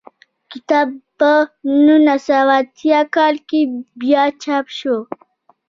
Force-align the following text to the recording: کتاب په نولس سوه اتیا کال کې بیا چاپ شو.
کتاب 0.51 0.87
په 1.19 1.31
نولس 1.85 2.21
سوه 2.27 2.53
اتیا 2.63 3.01
کال 3.15 3.35
کې 3.49 3.59
بیا 4.01 4.23
چاپ 4.43 4.65
شو. 4.77 4.95